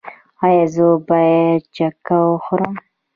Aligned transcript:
ایا 0.45 0.65
زه 0.73 0.85
باید 1.07 1.61
چکه 1.75 2.17
وخورم؟ 2.29 2.75